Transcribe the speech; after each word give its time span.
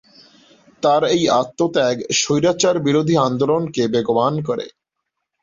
তার 0.83 1.01
এই 1.15 1.23
আত্মত্যাগ 1.39 1.95
স্বৈরাচার 2.19 2.75
বিরোধী 2.85 3.15
আন্দোলনকে 3.27 3.83
বেগবান 3.93 4.33
করে। 4.47 4.65